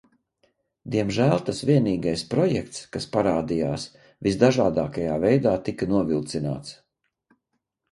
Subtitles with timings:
[0.93, 3.85] Diemžēl tas vienīgais projekts, kas parādījās,
[4.29, 6.77] visdažādākajā veidā tika novilcināts.